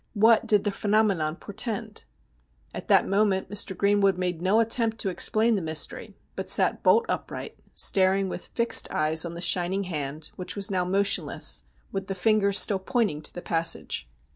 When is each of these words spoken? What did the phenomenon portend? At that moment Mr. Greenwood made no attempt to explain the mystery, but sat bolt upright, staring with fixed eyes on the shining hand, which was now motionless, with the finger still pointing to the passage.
What 0.15 0.47
did 0.47 0.63
the 0.63 0.71
phenomenon 0.71 1.35
portend? 1.35 2.05
At 2.73 2.87
that 2.87 3.07
moment 3.07 3.51
Mr. 3.51 3.77
Greenwood 3.77 4.17
made 4.17 4.41
no 4.41 4.59
attempt 4.59 4.97
to 5.01 5.09
explain 5.09 5.55
the 5.55 5.61
mystery, 5.61 6.15
but 6.35 6.49
sat 6.49 6.81
bolt 6.81 7.05
upright, 7.07 7.59
staring 7.75 8.27
with 8.27 8.47
fixed 8.47 8.89
eyes 8.89 9.25
on 9.25 9.35
the 9.35 9.41
shining 9.41 9.83
hand, 9.83 10.31
which 10.37 10.55
was 10.55 10.71
now 10.71 10.85
motionless, 10.85 11.65
with 11.91 12.07
the 12.07 12.15
finger 12.15 12.51
still 12.51 12.79
pointing 12.79 13.21
to 13.21 13.31
the 13.35 13.43
passage. 13.43 14.09